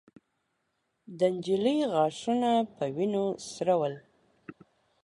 د 1.19 1.19
نجلۍ 1.35 1.79
غاښونه 1.91 2.51
په 2.75 2.85
وينو 2.95 3.25
سره 3.53 3.73
ول. 3.79 3.95